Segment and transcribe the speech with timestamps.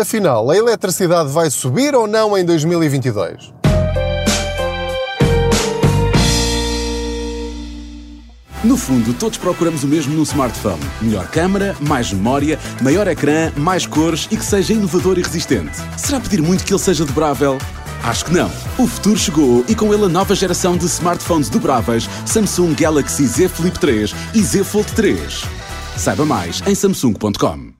[0.00, 3.52] Afinal, a eletricidade vai subir ou não em 2022?
[8.62, 13.86] No fundo, todos procuramos o mesmo num smartphone: melhor câmara, mais memória, maior ecrã, mais
[13.86, 15.76] cores e que seja inovador e resistente.
[15.96, 17.58] Será pedir muito que ele seja dobrável?
[18.04, 18.48] Acho que não.
[18.78, 23.48] O futuro chegou e com ele a nova geração de smartphones dobráveis Samsung Galaxy Z
[23.48, 25.42] Flip 3 e Z Fold 3.
[25.96, 27.72] Saiba mais em samsung.com.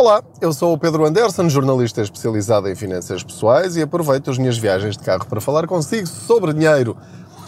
[0.00, 4.56] Olá, eu sou o Pedro Anderson, jornalista especializado em finanças pessoais e aproveito as minhas
[4.56, 6.96] viagens de carro para falar consigo sobre dinheiro.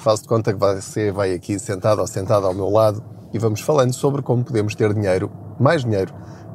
[0.01, 3.02] Faço de conta que você vai aqui sentado ou sentada ao meu lado
[3.33, 6.12] e vamos falando sobre como podemos ter dinheiro, mais dinheiro,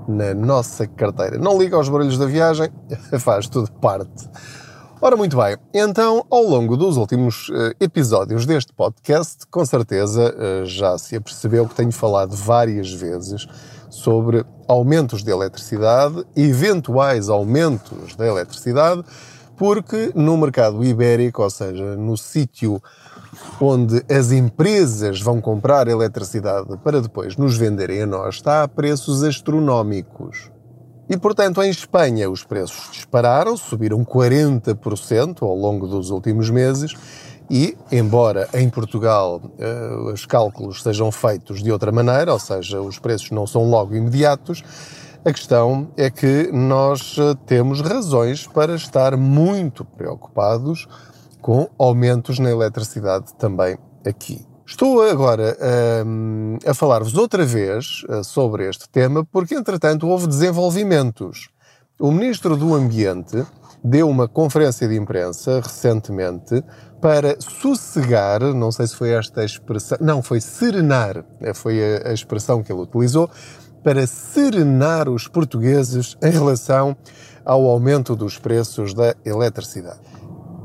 [0.07, 1.39] na nossa carteira.
[1.39, 2.69] Não liga aos barulhos da viagem,
[3.19, 4.29] faz tudo parte.
[5.01, 10.65] Ora, muito bem, então, ao longo dos últimos uh, episódios deste podcast, com certeza uh,
[10.67, 13.47] já se apercebeu que tenho falado várias vezes
[13.89, 19.03] sobre aumentos de eletricidade, eventuais aumentos da eletricidade,
[19.55, 22.81] porque no mercado ibérico, ou seja, no sítio
[23.59, 29.23] onde as empresas vão comprar eletricidade para depois nos venderem a nós, está a preços
[29.23, 30.51] astronómicos.
[31.09, 36.93] E, portanto, em Espanha os preços dispararam, subiram 40% ao longo dos últimos meses
[37.49, 42.99] e, embora em Portugal uh, os cálculos sejam feitos de outra maneira, ou seja, os
[42.99, 44.63] preços não são logo imediatos,
[45.25, 50.87] a questão é que nós eh, temos razões para estar muito preocupados
[51.41, 54.45] com aumentos na eletricidade também aqui.
[54.65, 55.57] Estou agora
[56.05, 61.49] um, a falar-vos outra vez uh, sobre este tema porque, entretanto, houve desenvolvimentos.
[61.99, 63.45] O Ministro do Ambiente
[63.89, 66.63] deu uma conferência de imprensa recentemente
[67.01, 72.13] para sossegar, não sei se foi esta expressão, não, foi serenar, eh, foi a, a
[72.13, 73.29] expressão que ele utilizou,
[73.83, 76.97] para serenar os portugueses em relação
[77.45, 79.99] ao aumento dos preços da eletricidade.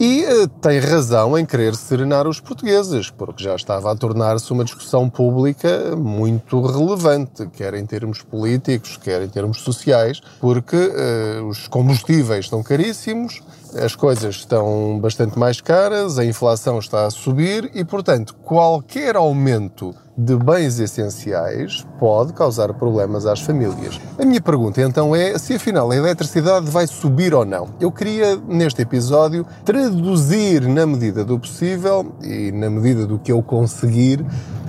[0.05, 4.64] E uh, tem razão em querer serenar os portugueses, porque já estava a tornar-se uma
[4.64, 11.68] discussão pública muito relevante, quer em termos políticos, quer em termos sociais, porque uh, os
[11.68, 13.40] combustíveis estão caríssimos,
[13.80, 19.95] as coisas estão bastante mais caras, a inflação está a subir e, portanto, qualquer aumento
[20.22, 24.00] de bens essenciais pode causar problemas às famílias.
[24.18, 27.70] A minha pergunta então é se afinal a eletricidade vai subir ou não.
[27.80, 33.42] Eu queria, neste episódio, traduzir na medida do possível e na medida do que eu
[33.42, 34.24] conseguir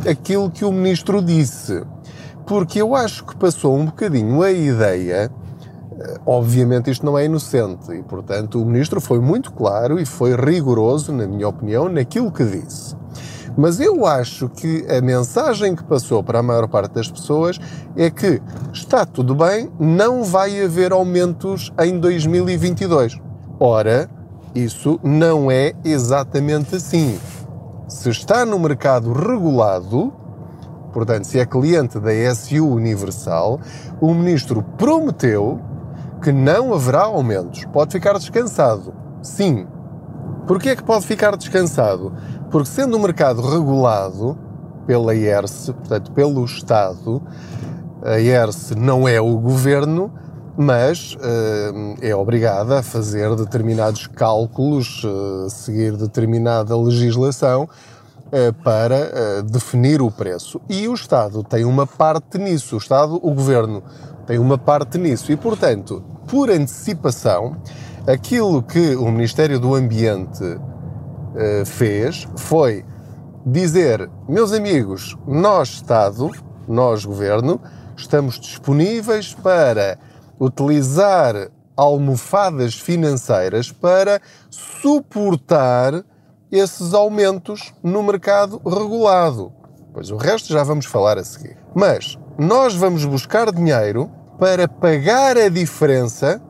[0.10, 1.84] aquilo que o ministro disse.
[2.46, 5.32] Porque eu acho que passou um bocadinho a ideia
[6.26, 11.14] Obviamente isto não é inocente e, portanto, o ministro foi muito claro e foi rigoroso,
[11.14, 12.96] na minha opinião, naquilo que disse.
[13.58, 17.60] Mas eu acho que a mensagem que passou para a maior parte das pessoas
[17.96, 18.42] é que
[18.74, 23.20] está tudo bem, não vai haver aumentos em 2022.
[23.60, 24.10] Ora,
[24.56, 27.20] isso não é exatamente assim.
[27.88, 30.12] Se está no mercado regulado,
[30.92, 33.60] portanto, se é cliente da SU Universal,
[34.02, 35.60] o ministro prometeu
[36.22, 37.66] que não haverá aumentos.
[37.66, 38.94] Pode ficar descansado.
[39.22, 39.68] Sim.
[40.48, 42.14] Porquê é que pode ficar descansado?
[42.52, 44.38] Porque sendo um mercado regulado
[44.86, 47.22] pela IERS, portanto pelo Estado,
[48.04, 50.12] a IERS não é o governo,
[50.58, 60.02] mas uh, é obrigada a fazer determinados cálculos, uh, seguir determinada legislação uh, para definir
[60.02, 60.62] o preço.
[60.70, 62.76] E o Estado tem uma parte nisso.
[62.76, 63.82] O Estado, o governo,
[64.28, 65.32] tem uma parte nisso.
[65.32, 67.58] E, portanto, por antecipação,
[68.08, 72.86] aquilo que o Ministério do Ambiente uh, fez foi
[73.46, 76.30] dizer: meus amigos, nós, Estado,
[76.68, 77.60] nós, Governo,
[77.96, 79.98] estamos disponíveis para
[80.40, 86.04] utilizar almofadas financeiras para suportar
[86.52, 89.52] esses aumentos no mercado regulado.
[89.92, 91.58] Pois o resto já vamos falar a seguir.
[91.74, 96.42] Mas nós vamos buscar dinheiro para pagar a diferença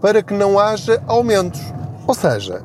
[0.00, 1.60] para que não haja aumentos.
[2.06, 2.62] Ou seja,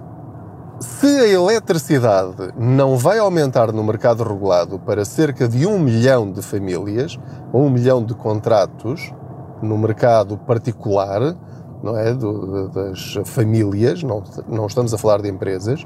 [0.79, 6.41] se a eletricidade não vai aumentar no mercado regulado para cerca de um milhão de
[6.41, 7.17] famílias,
[7.51, 9.13] ou um milhão de contratos
[9.61, 11.35] no mercado particular,
[11.81, 12.13] não é?
[12.13, 15.83] Do, das famílias, não, não estamos a falar de empresas,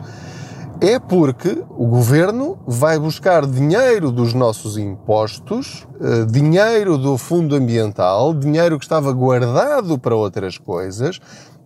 [0.81, 8.33] é porque o governo vai buscar dinheiro dos nossos impostos, eh, dinheiro do fundo ambiental,
[8.33, 11.19] dinheiro que estava guardado para outras coisas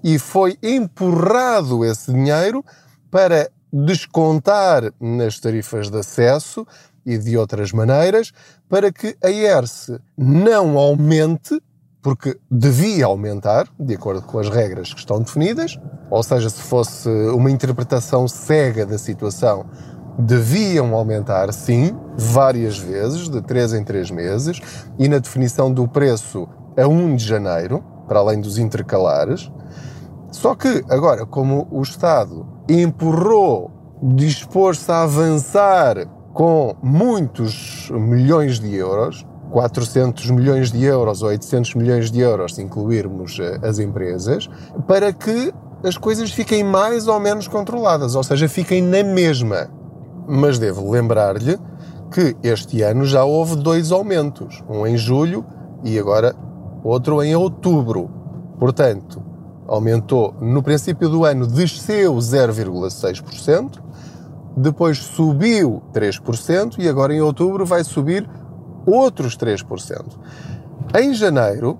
[0.04, 2.64] e foi empurrado esse dinheiro
[3.10, 6.66] para descontar nas tarifas de acesso
[7.06, 8.32] e de outras maneiras
[8.70, 11.62] para que a ERSE não aumente
[12.02, 17.10] porque devia aumentar, de acordo com as regras que estão definidas, ou seja, se fosse
[17.10, 19.66] uma interpretação cega da situação,
[20.18, 24.60] deviam aumentar, sim, várias vezes, de 3 em 3 meses,
[24.98, 29.52] e na definição do preço a 1 de janeiro, para além dos intercalares.
[30.32, 33.72] Só que, agora, como o Estado empurrou,
[34.02, 42.10] dispôs-se a avançar com muitos milhões de euros, 400 milhões de euros ou 800 milhões
[42.10, 44.50] de euros, se incluirmos eh, as empresas,
[44.88, 45.54] para que
[45.84, 49.70] as coisas fiquem mais ou menos controladas, ou seja, fiquem na mesma.
[50.28, 51.60] Mas devo lembrar-lhe
[52.12, 55.46] que este ano já houve dois aumentos, um em julho
[55.84, 56.36] e agora
[56.84, 58.10] outro em outubro.
[58.60, 59.22] Portanto,
[59.68, 63.80] aumentou no princípio do ano, desceu 0,6%,
[64.56, 68.30] depois subiu 3% e agora em outubro vai subir
[68.86, 70.06] outros 3%.
[71.00, 71.80] Em janeiro,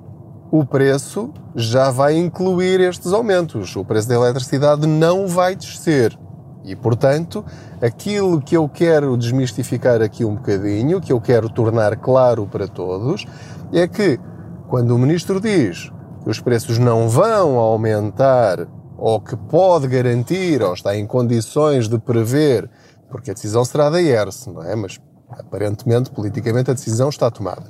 [0.52, 3.76] o preço já vai incluir estes aumentos.
[3.76, 6.18] O preço da eletricidade não vai descer.
[6.64, 7.44] E, portanto,
[7.82, 13.26] aquilo que eu quero desmistificar aqui um bocadinho, que eu quero tornar claro para todos,
[13.74, 14.20] é que
[14.68, 15.92] quando o ministro diz
[16.24, 21.98] que os preços não vão aumentar ou que pode garantir ou está em condições de
[21.98, 22.70] prever,
[23.10, 24.76] porque a decisão será da ERS, não é?
[24.76, 25.00] Mas
[25.40, 27.64] aparentemente, politicamente, a decisão está tomada.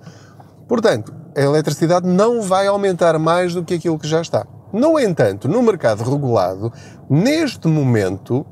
[0.68, 4.46] Portanto, a eletricidade não vai aumentar mais do que aquilo que já está.
[4.72, 6.72] No entanto, no mercado regulado,
[7.10, 8.46] neste momento,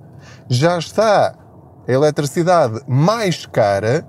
[0.49, 1.33] já está
[1.87, 4.05] a eletricidade mais cara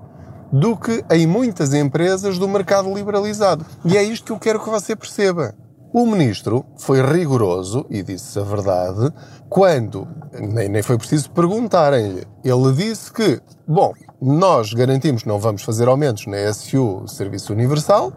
[0.53, 3.65] do que em muitas empresas do mercado liberalizado.
[3.85, 5.55] E é isto que eu quero que você perceba.
[5.93, 9.13] O ministro foi rigoroso e disse a verdade
[9.49, 12.25] quando nem, nem foi preciso perguntarem-lhe.
[12.45, 13.93] Ele disse que, bom,
[14.23, 18.13] nós garantimos que não vamos fazer aumentos na SU Serviço Universal,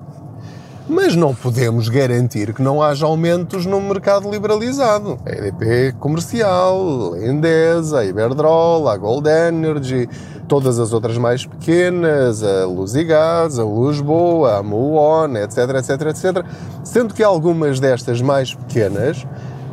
[0.88, 5.18] mas não podemos garantir que não haja aumentos no mercado liberalizado.
[5.26, 10.08] A EDP Comercial, a Endesa, a Iberdrola, a Gold Energy,
[10.48, 15.58] todas as outras mais pequenas, a Luz e Gás, a Luz Boa, a Muon, etc,
[15.78, 16.46] etc, etc.
[16.84, 19.26] Sendo que algumas destas mais pequenas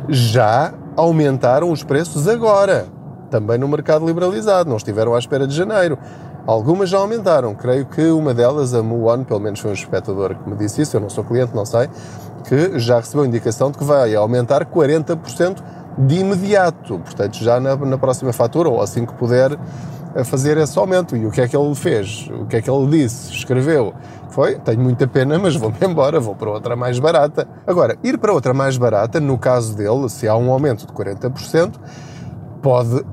[0.09, 2.87] já aumentaram os preços agora,
[3.29, 5.97] também no mercado liberalizado, não estiveram à espera de janeiro.
[6.45, 10.49] Algumas já aumentaram, creio que uma delas, a Muon, pelo menos foi um espectador que
[10.49, 11.87] me disse isso, eu não sou cliente, não sei,
[12.47, 15.57] que já recebeu indicação de que vai aumentar 40%
[15.97, 19.57] de imediato, portanto já na, na próxima fatura ou assim que puder
[20.23, 21.15] fazer esse aumento.
[21.15, 22.29] E o que é que ele fez?
[22.29, 23.31] O que é que ele disse?
[23.33, 23.93] Escreveu?
[24.29, 27.47] Foi, tenho muita pena, mas vou-me embora, vou para outra mais barata.
[27.65, 31.73] Agora, ir para outra mais barata, no caso dele, se há um aumento de 40%,
[32.61, 33.03] pode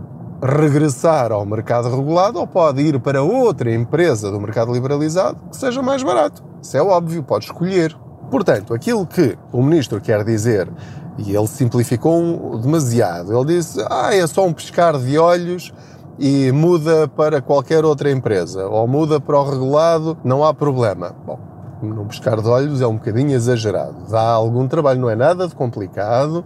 [0.43, 5.83] regressar ao mercado regulado ou pode ir para outra empresa do mercado liberalizado que seja
[5.83, 6.45] mais barato.
[6.63, 7.97] Isso é óbvio, pode escolher.
[8.31, 10.69] Portanto, aquilo que o ministro quer dizer,
[11.17, 15.73] e ele simplificou demasiado, ele disse: ah, é só um pescar de olhos
[16.19, 21.15] e muda para qualquer outra empresa, ou muda para o regulado, não há problema.
[21.25, 21.39] Bom,
[21.83, 24.11] num pescar de olhos é um bocadinho exagerado.
[24.11, 26.45] Dá algum trabalho, não é nada de complicado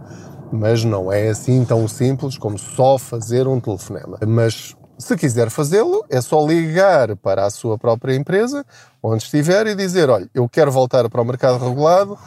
[0.53, 4.19] mas não é assim tão simples como só fazer um telefonema.
[4.27, 8.65] Mas se quiser fazê-lo, é só ligar para a sua própria empresa,
[9.03, 12.19] onde estiver, e dizer: Olha, eu quero voltar para o mercado regulado,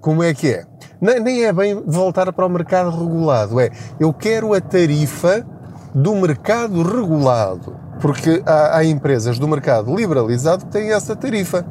[0.00, 0.66] como é que é?
[1.00, 5.46] Nem é bem voltar para o mercado regulado, é eu quero a tarifa
[5.94, 7.76] do mercado regulado.
[8.00, 11.64] Porque há, há empresas do mercado liberalizado que têm essa tarifa.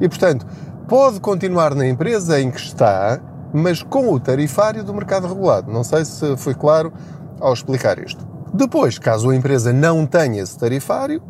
[0.00, 0.46] E, portanto,
[0.88, 3.20] pode continuar na empresa em que está,
[3.52, 5.70] mas com o tarifário do mercado regulado.
[5.70, 6.92] Não sei se foi claro
[7.40, 8.26] ao explicar isto.
[8.52, 11.22] Depois, caso a empresa não tenha esse tarifário,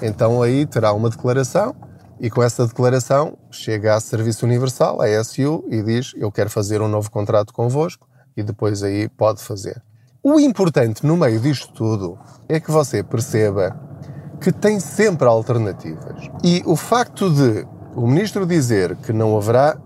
[0.00, 1.74] então aí terá uma declaração
[2.20, 6.80] e com essa declaração chega à Serviço Universal, à SU, e diz: Eu quero fazer
[6.80, 9.82] um novo contrato convosco, e depois aí pode fazer.
[10.22, 13.78] O importante no meio disto tudo é que você perceba
[14.40, 16.28] que tem sempre alternativas.
[16.42, 19.78] E o facto de o ministro dizer que não haverá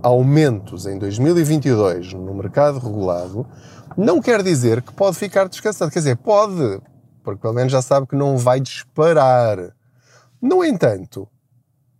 [0.00, 3.44] aumentos em 2022 no mercado regulado,
[3.96, 5.90] não quer dizer que pode ficar descansado.
[5.90, 6.80] Quer dizer, pode,
[7.24, 9.74] porque pelo menos já sabe que não vai disparar.
[10.40, 11.28] No entanto,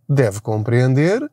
[0.07, 1.29] deve compreender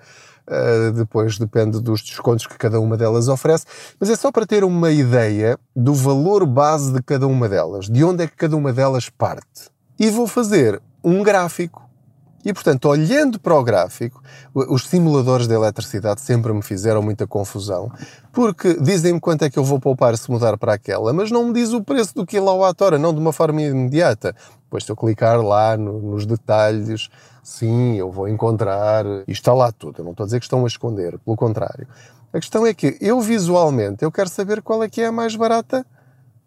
[0.49, 3.67] Uh, depois depende dos descontos que cada uma delas oferece,
[4.00, 8.02] mas é só para ter uma ideia do valor base de cada uma delas, de
[8.02, 9.71] onde é que cada uma delas parte.
[9.97, 11.89] E vou fazer um gráfico.
[12.44, 14.23] E portanto, olhando para o gráfico,
[14.54, 17.92] os simuladores de eletricidade sempre me fizeram muita confusão,
[18.32, 21.52] porque dizem-me quanto é que eu vou poupar se mudar para aquela, mas não me
[21.52, 24.35] diz o preço do quilowatt-hora, não de uma forma imediata.
[24.64, 27.11] Depois, se eu clicar lá no, nos detalhes,
[27.42, 29.99] sim, eu vou encontrar, e está lá tudo.
[29.99, 31.87] Eu não estou a dizer que estão a esconder, pelo contrário.
[32.32, 35.35] A questão é que eu visualmente, eu quero saber qual é que é a mais
[35.35, 35.85] barata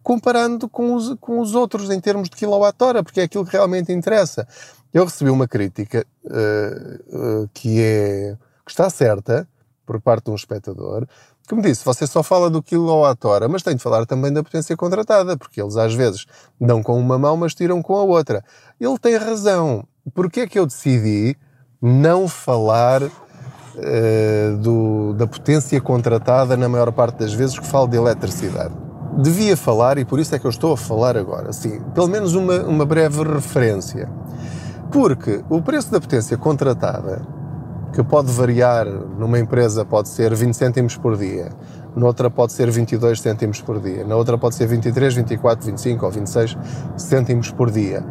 [0.03, 3.91] comparando com os, com os outros em termos de quilowatt-hora, porque é aquilo que realmente
[3.91, 4.47] interessa.
[4.93, 9.47] Eu recebi uma crítica uh, uh, que é que está certa
[9.85, 11.05] por parte de um espectador,
[11.47, 14.77] que me disse, você só fala do quilowatt-hora, mas tem de falar também da potência
[14.77, 16.25] contratada, porque eles às vezes
[16.59, 18.43] dão com uma mão, mas tiram com a outra.
[18.79, 19.85] Ele tem razão.
[20.13, 21.35] Porquê é que eu decidi
[21.81, 27.97] não falar uh, do, da potência contratada na maior parte das vezes que falo de
[27.97, 28.82] eletricidade?
[29.17, 32.33] Devia falar, e por isso é que eu estou a falar agora, assim, pelo menos
[32.33, 34.09] uma, uma breve referência.
[34.91, 37.21] Porque o preço da potência contratada
[37.93, 41.49] que pode variar numa empresa, pode ser 20 cêntimos por dia,
[41.95, 46.11] noutra pode ser 22 cêntimos por dia, na outra pode ser 23, 24, 25 ou
[46.11, 46.57] 26
[46.97, 48.03] cêntimos por dia.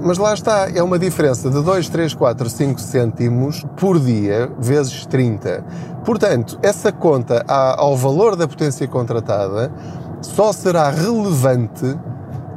[0.00, 5.04] Mas lá está, é uma diferença de 2, 3, 4, 5 cêntimos por dia, vezes
[5.06, 5.64] 30.
[6.04, 9.72] Portanto, essa conta ao valor da potência contratada
[10.22, 11.98] só será relevante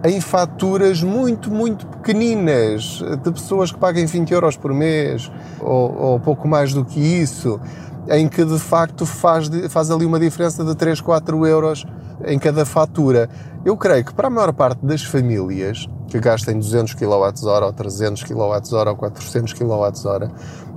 [0.04, 6.20] em faturas muito, muito pequeninas, de pessoas que paguem 20 euros por mês, ou, ou
[6.20, 7.60] pouco mais do que isso,
[8.10, 11.86] em que de facto faz, faz ali uma diferença de 3, 4 euros
[12.26, 13.30] em cada fatura.
[13.64, 18.24] Eu creio que para a maior parte das famílias que gastem 200 kWh ou 300
[18.24, 20.32] kWh ou 400 kWh,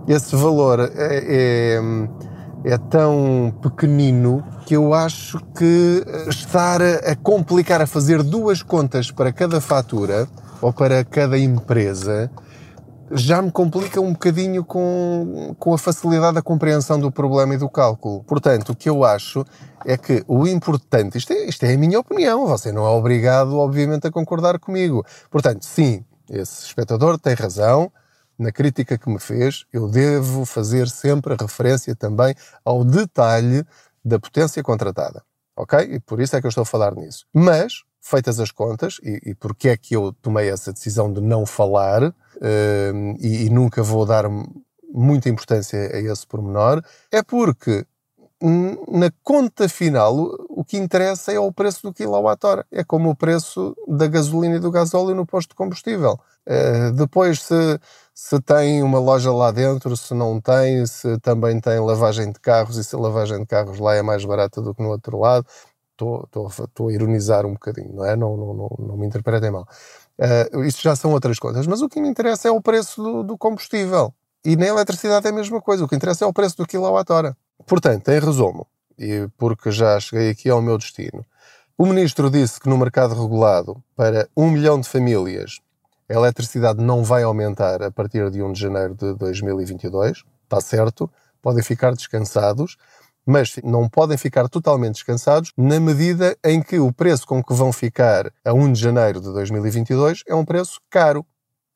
[0.06, 1.80] esse valor é, é
[2.64, 9.30] é tão pequenino que eu acho que estar a complicar, a fazer duas contas para
[9.30, 10.26] cada fatura
[10.62, 12.30] ou para cada empresa
[13.10, 17.68] já me complica um bocadinho com, com a facilidade da compreensão do problema e do
[17.68, 18.24] cálculo.
[18.24, 19.44] Portanto, o que eu acho
[19.84, 23.56] é que o importante, isto é, isto é a minha opinião, você não é obrigado,
[23.56, 25.04] obviamente, a concordar comigo.
[25.30, 27.92] Portanto, sim, esse espectador tem razão,
[28.38, 32.34] na crítica que me fez, eu devo fazer sempre a referência também
[32.64, 33.64] ao detalhe
[34.04, 35.22] da potência contratada.
[35.56, 35.78] Ok?
[35.78, 37.26] E por isso é que eu estou a falar nisso.
[37.32, 41.46] Mas, feitas as contas, e, e porque é que eu tomei essa decisão de não
[41.46, 44.26] falar, uh, e, e nunca vou dar
[44.92, 47.86] muita importância a esse pormenor, é porque
[48.88, 50.14] na conta final,
[50.50, 52.66] o que interessa é o preço do quilowatt-hora.
[52.70, 56.20] É como o preço da gasolina e do gasóleo no posto de combustível.
[56.46, 57.80] Uh, depois, se,
[58.14, 62.76] se tem uma loja lá dentro, se não tem, se também tem lavagem de carros
[62.76, 65.46] e se a lavagem de carros lá é mais barata do que no outro lado.
[65.94, 68.16] Estou a ironizar um bocadinho, não é?
[68.16, 69.66] Não, não, não, não me interpretem mal.
[70.18, 73.22] Uh, isso já são outras coisas, mas o que me interessa é o preço do,
[73.22, 74.12] do combustível.
[74.44, 77.36] E na eletricidade é a mesma coisa, o que interessa é o preço do quilowatt-hora.
[77.66, 78.66] Portanto, em resumo,
[78.98, 81.24] e porque já cheguei aqui ao meu destino,
[81.76, 85.60] o ministro disse que no mercado regulado, para um milhão de famílias,
[86.08, 90.22] a eletricidade não vai aumentar a partir de 1 de janeiro de 2022.
[90.44, 91.10] Está certo,
[91.42, 92.76] podem ficar descansados,
[93.26, 97.72] mas não podem ficar totalmente descansados na medida em que o preço com que vão
[97.72, 101.24] ficar a 1 de janeiro de 2022 é um preço caro.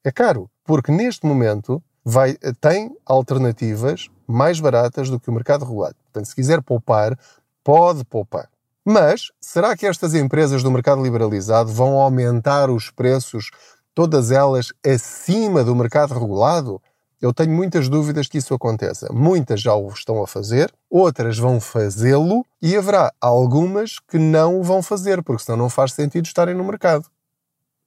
[0.05, 5.97] É caro, porque neste momento vai, tem alternativas mais baratas do que o mercado regulado.
[6.05, 7.19] Portanto, se quiser poupar,
[7.65, 8.49] pode poupar.
[8.85, 13.51] Mas será que estas empresas do mercado liberalizado vão aumentar os preços,
[13.95, 16.81] todas elas acima do mercado regulado?
[17.21, 19.13] Eu tenho muitas dúvidas que isso aconteça.
[19.13, 24.63] Muitas já o estão a fazer, outras vão fazê-lo e haverá algumas que não o
[24.63, 27.07] vão fazer, porque senão não faz sentido estarem no mercado.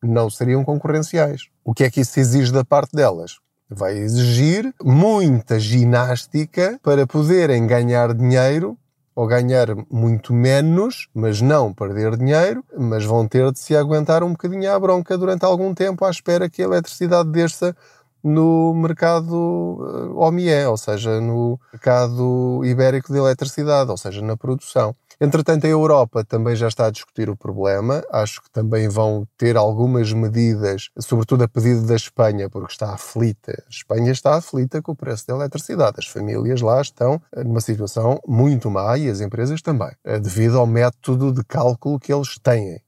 [0.03, 1.43] Não seriam concorrenciais.
[1.63, 3.37] O que é que isso exige da parte delas?
[3.69, 8.77] Vai exigir muita ginástica para poderem ganhar dinheiro
[9.15, 14.31] ou ganhar muito menos, mas não perder dinheiro, mas vão ter de se aguentar um
[14.31, 17.75] bocadinho à bronca durante algum tempo à espera que a eletricidade desça
[18.23, 24.95] no mercado eh, OMIE, ou seja, no mercado ibérico de eletricidade, ou seja, na produção.
[25.23, 28.03] Entretanto, a Europa também já está a discutir o problema.
[28.11, 33.51] Acho que também vão ter algumas medidas, sobretudo a pedido da Espanha, porque está aflita.
[33.51, 35.97] A Espanha está aflita com o preço da eletricidade.
[35.99, 40.65] As famílias lá estão numa situação muito má e as empresas também, eh, devido ao
[40.65, 42.81] método de cálculo que eles têm.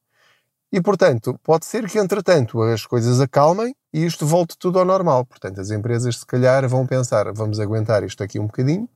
[0.72, 5.24] E, portanto, pode ser que, entretanto, as coisas acalmem e isto volte tudo ao normal.
[5.26, 8.90] Portanto, as empresas, se calhar, vão pensar: vamos aguentar isto aqui um bocadinho,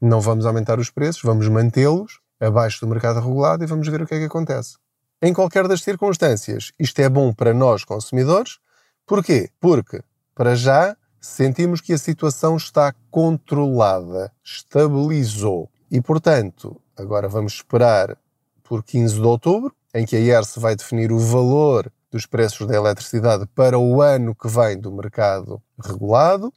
[0.00, 4.06] não vamos aumentar os preços, vamos mantê-los abaixo do mercado regulado e vamos ver o
[4.06, 4.76] que é que acontece.
[5.22, 8.58] Em qualquer das circunstâncias, isto é bom para nós, consumidores.
[9.06, 9.48] Porquê?
[9.58, 10.02] Porque,
[10.34, 15.70] para já, sentimos que a situação está controlada, estabilizou.
[15.90, 18.18] E, portanto, agora vamos esperar
[18.62, 22.74] por 15 de outubro, em que a ERSE vai definir o valor dos preços da
[22.74, 26.50] eletricidade para o ano que vem do mercado regulado.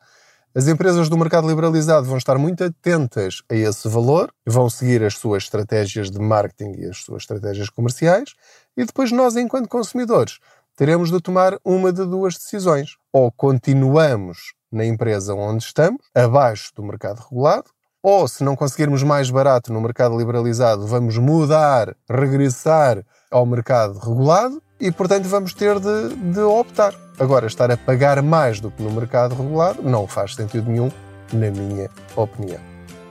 [0.56, 5.16] As empresas do mercado liberalizado vão estar muito atentas a esse valor, vão seguir as
[5.16, 8.34] suas estratégias de marketing e as suas estratégias comerciais,
[8.76, 10.40] e depois nós, enquanto consumidores,
[10.78, 12.96] teremos de tomar uma de duas decisões.
[13.12, 17.66] Ou continuamos na empresa onde estamos, abaixo do mercado regulado,
[18.02, 24.62] ou se não conseguirmos mais barato no mercado liberalizado, vamos mudar, regressar ao mercado regulado
[24.80, 26.94] e, portanto, vamos ter de, de, optar.
[27.20, 30.90] Agora, estar a pagar mais do que no mercado regulado não faz sentido nenhum,
[31.34, 32.60] na minha opinião.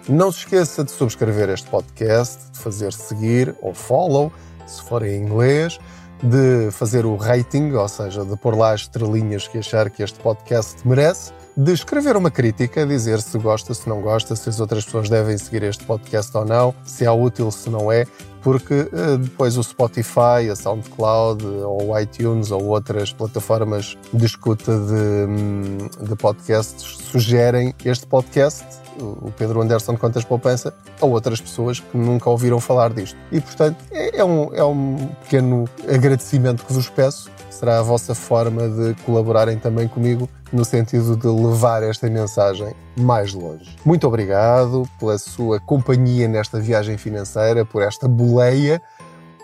[0.08, 4.32] Não se esqueça de subscrever este podcast, de fazer seguir ou follow,
[4.66, 5.78] se for em inglês,
[6.22, 10.18] de fazer o rating, ou seja, de pôr lá as estrelinhas que achar que este
[10.18, 14.84] podcast merece de escrever uma crítica, dizer se gosta, se não gosta, se as outras
[14.84, 18.06] pessoas devem seguir este podcast ou não, se é útil, se não é,
[18.42, 24.72] porque uh, depois o Spotify, a SoundCloud ou o iTunes ou outras plataformas de escuta
[24.72, 28.64] de, hum, de podcasts sugerem este podcast,
[29.00, 33.16] o Pedro Anderson Contas Poupança, a outras pessoas que nunca ouviram falar disto.
[33.30, 38.14] E, portanto, é, é, um, é um pequeno agradecimento que vos peço será a vossa
[38.14, 43.76] forma de colaborarem também comigo no sentido de levar esta mensagem mais longe.
[43.84, 48.80] Muito obrigado pela sua companhia nesta viagem financeira, por esta boleia.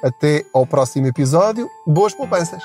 [0.02, 1.68] Até ao próximo episódio.
[1.86, 2.62] Boas poupanças!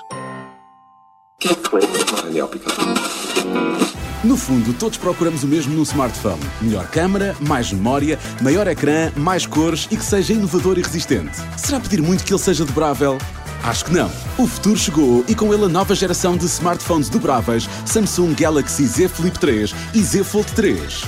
[4.22, 9.46] No fundo, todos procuramos o mesmo num smartphone: melhor câmera, mais memória, maior ecrã, mais
[9.46, 11.38] cores e que seja inovador e resistente.
[11.56, 13.18] Será pedir muito que ele seja dobrável?
[13.64, 14.10] Acho que não.
[14.38, 19.10] O futuro chegou e com ele a nova geração de smartphones dobráveis Samsung Galaxy Z
[19.10, 21.04] Flip 3 e Z Fold 3.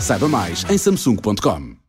[0.00, 1.81] Saiba mais em samsung.com.